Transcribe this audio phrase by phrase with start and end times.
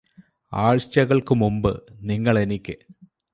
[0.53, 1.71] ആഴ്ചകള്ക്കു മുമ്പ്
[2.01, 2.75] നിങ്ങളെനിക്ക്